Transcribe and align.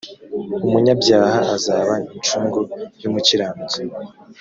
umunyabyaha 0.65 1.39
azaba 1.55 1.93
incungu 2.17 2.59
y 3.01 3.05
umukiranutsi 3.09 3.81